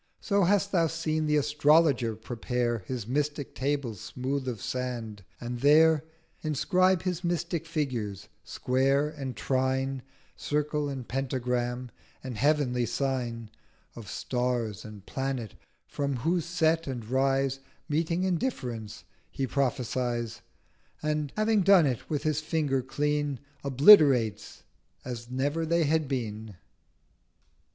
So 0.19 0.45
hast 0.45 0.71
thou 0.71 0.87
seen 0.87 1.27
the 1.27 1.35
Astrologer 1.35 2.15
prepare 2.15 2.79
His 2.79 3.05
mystic 3.05 3.53
Table 3.53 3.93
smooth 3.93 4.47
of 4.47 4.59
sand, 4.59 5.23
and 5.39 5.59
there 5.59 6.03
Inscribe 6.41 7.03
his 7.03 7.23
mystic 7.23 7.67
figures, 7.67 8.27
Square, 8.43 9.09
and 9.09 9.35
Trine, 9.37 10.01
Circle 10.35 10.89
and 10.89 11.07
Pentagram, 11.07 11.91
and 12.23 12.35
heavenly 12.35 12.87
Sign 12.87 13.51
Of 13.95 14.09
Star 14.09 14.73
and 14.83 15.05
Planet: 15.05 15.53
from 15.85 16.15
whose 16.15 16.45
Set 16.45 16.87
and 16.87 17.07
Rise, 17.07 17.59
Meeting 17.87 18.25
and 18.25 18.39
Difference, 18.39 19.03
he 19.29 19.45
prophesies; 19.45 20.41
1210 21.01 21.11
And, 21.11 21.33
having 21.37 21.61
done 21.61 21.85
it, 21.85 22.09
with 22.09 22.23
his 22.23 22.41
Finger 22.41 22.81
clean 22.81 23.39
Obliterates 23.63 24.63
as 25.05 25.29
never 25.29 25.63
they 25.63 25.83
had 25.83 26.07
been. 26.07 26.55